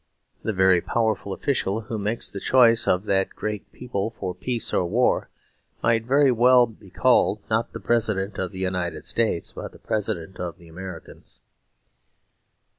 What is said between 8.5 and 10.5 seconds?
the United States, but the President